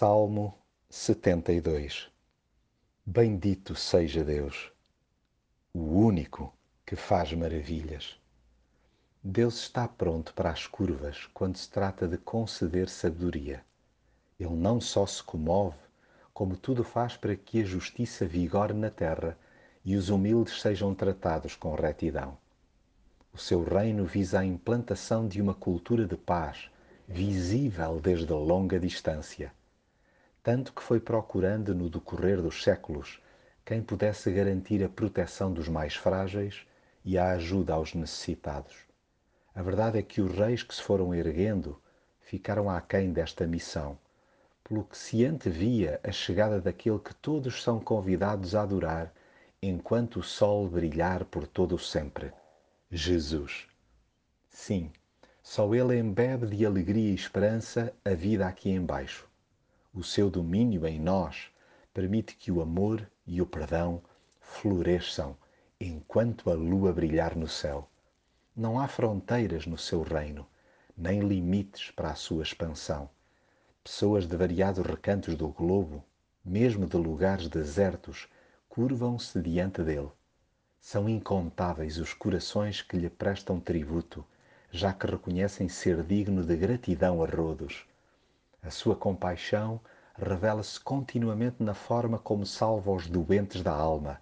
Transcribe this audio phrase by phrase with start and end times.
[0.00, 0.56] Salmo
[0.88, 2.08] 72
[3.04, 4.70] Bendito seja Deus,
[5.74, 6.54] o único
[6.86, 8.16] que faz maravilhas.
[9.20, 13.64] Deus está pronto para as curvas quando se trata de conceder sabedoria.
[14.38, 15.76] Ele não só se comove,
[16.32, 19.36] como tudo faz para que a justiça vigore na terra
[19.84, 22.38] e os humildes sejam tratados com retidão.
[23.32, 26.70] O seu reino visa a implantação de uma cultura de paz,
[27.08, 29.52] visível desde longa distância
[30.48, 33.20] tanto que foi procurando no decorrer dos séculos
[33.66, 36.66] quem pudesse garantir a proteção dos mais frágeis
[37.04, 38.74] e a ajuda aos necessitados.
[39.54, 41.78] A verdade é que os reis que se foram erguendo
[42.18, 43.98] ficaram aquém desta missão,
[44.64, 49.12] pelo que se antevia a chegada daquele que todos são convidados a adorar
[49.60, 52.32] enquanto o sol brilhar por todo o sempre.
[52.90, 53.66] Jesus.
[54.48, 54.90] Sim,
[55.42, 59.27] só Ele embebe de alegria e esperança a vida aqui embaixo
[59.98, 61.50] o seu domínio em nós
[61.92, 64.00] permite que o amor e o perdão
[64.40, 65.36] floresçam
[65.80, 67.90] enquanto a lua brilhar no céu.
[68.54, 70.46] Não há fronteiras no seu reino,
[70.96, 73.10] nem limites para a sua expansão.
[73.82, 76.04] Pessoas de variados recantos do globo,
[76.44, 78.28] mesmo de lugares desertos,
[78.68, 80.12] curvam-se diante dele.
[80.80, 84.24] São incontáveis os corações que lhe prestam tributo,
[84.70, 87.84] já que reconhecem ser digno de gratidão a rodos.
[88.60, 89.80] A sua compaixão
[90.16, 94.20] revela-se continuamente na forma como salva os doentes da alma,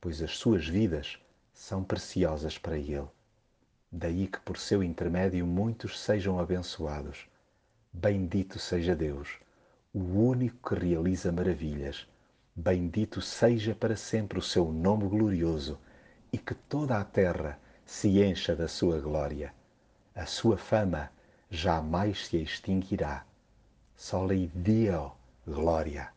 [0.00, 1.18] pois as suas vidas
[1.52, 3.06] são preciosas para ele.
[3.92, 7.26] Daí que por seu intermédio muitos sejam abençoados.
[7.92, 9.38] Bendito seja Deus,
[9.92, 12.06] o único que realiza maravilhas.
[12.56, 15.78] Bendito seja para sempre o seu nome glorioso
[16.32, 19.52] e que toda a terra se encha da sua glória.
[20.14, 21.10] A sua fama
[21.50, 23.24] jamais se extinguirá
[24.00, 26.12] Soli Dio, gloria.